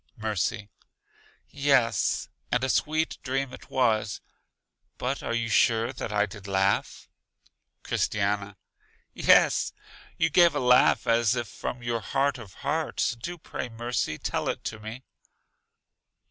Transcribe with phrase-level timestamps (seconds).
[0.17, 0.67] Mercy:
[1.47, 4.19] Yes, and a sweet dream it was.
[4.97, 7.07] But are you sure that I did laugh?
[7.83, 8.57] Christiana:
[9.13, 9.73] Yes,
[10.17, 13.15] you gave a laugh as if from your heart of hearts.
[13.15, 15.03] Do pray, Mercy, tell it to me.